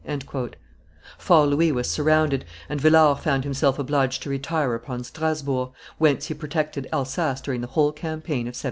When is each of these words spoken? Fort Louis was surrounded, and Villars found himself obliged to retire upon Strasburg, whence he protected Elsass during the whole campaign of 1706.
Fort 1.19 1.45
Louis 1.51 1.71
was 1.71 1.87
surrounded, 1.87 2.43
and 2.67 2.81
Villars 2.81 3.19
found 3.19 3.43
himself 3.43 3.77
obliged 3.77 4.23
to 4.23 4.31
retire 4.31 4.73
upon 4.73 5.03
Strasburg, 5.03 5.73
whence 5.99 6.25
he 6.25 6.33
protected 6.33 6.89
Elsass 6.91 7.39
during 7.39 7.61
the 7.61 7.67
whole 7.67 7.91
campaign 7.91 8.47
of 8.47 8.55
1706. 8.55 8.59